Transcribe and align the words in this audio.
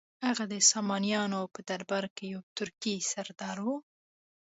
هغه 0.27 0.43
د 0.53 0.55
سامانیانو 0.71 1.41
په 1.53 1.59
درباره 1.69 2.09
کې 2.15 2.25
یو 2.33 2.41
ترکي 2.57 2.95
سردار 3.11 3.57
و. 3.65 3.67